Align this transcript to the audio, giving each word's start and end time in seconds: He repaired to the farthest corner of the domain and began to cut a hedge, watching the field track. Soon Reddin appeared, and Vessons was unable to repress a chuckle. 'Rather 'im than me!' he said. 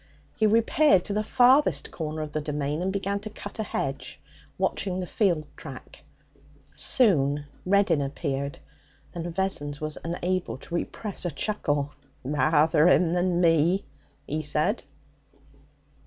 He 0.35 0.47
repaired 0.47 1.05
to 1.05 1.13
the 1.13 1.23
farthest 1.23 1.91
corner 1.91 2.23
of 2.23 2.31
the 2.31 2.41
domain 2.41 2.81
and 2.81 2.91
began 2.91 3.19
to 3.19 3.29
cut 3.29 3.59
a 3.59 3.63
hedge, 3.63 4.19
watching 4.57 4.99
the 4.99 5.05
field 5.05 5.43
track. 5.55 6.01
Soon 6.75 7.45
Reddin 7.67 8.01
appeared, 8.01 8.57
and 9.13 9.27
Vessons 9.27 9.79
was 9.79 9.99
unable 10.03 10.57
to 10.57 10.73
repress 10.73 11.23
a 11.23 11.29
chuckle. 11.29 11.91
'Rather 12.23 12.87
'im 12.87 13.13
than 13.13 13.41
me!' 13.41 13.85
he 14.25 14.41
said. 14.41 14.81